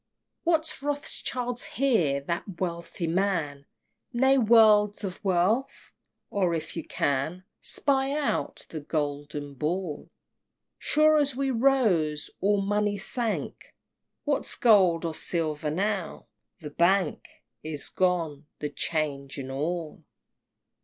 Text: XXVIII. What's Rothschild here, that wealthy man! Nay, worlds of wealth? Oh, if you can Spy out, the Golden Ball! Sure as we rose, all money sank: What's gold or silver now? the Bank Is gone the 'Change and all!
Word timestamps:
XXVIII. 0.01 0.41
What's 0.45 0.81
Rothschild 0.81 1.63
here, 1.73 2.21
that 2.21 2.59
wealthy 2.59 3.05
man! 3.05 3.67
Nay, 4.11 4.35
worlds 4.39 5.03
of 5.03 5.23
wealth? 5.23 5.91
Oh, 6.31 6.51
if 6.53 6.75
you 6.75 6.83
can 6.83 7.43
Spy 7.61 8.11
out, 8.17 8.65
the 8.69 8.79
Golden 8.79 9.53
Ball! 9.53 10.09
Sure 10.79 11.17
as 11.17 11.35
we 11.35 11.51
rose, 11.51 12.31
all 12.39 12.61
money 12.63 12.97
sank: 12.97 13.75
What's 14.23 14.55
gold 14.55 15.05
or 15.05 15.13
silver 15.13 15.69
now? 15.69 16.25
the 16.61 16.71
Bank 16.71 17.43
Is 17.61 17.87
gone 17.89 18.47
the 18.57 18.71
'Change 18.71 19.37
and 19.37 19.51
all! 19.51 20.03